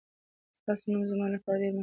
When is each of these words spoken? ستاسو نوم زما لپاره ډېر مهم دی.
ستاسو 0.61 0.85
نوم 0.91 1.03
زما 1.11 1.25
لپاره 1.35 1.57
ډېر 1.61 1.71
مهم 1.73 1.77
دی. 1.79 1.79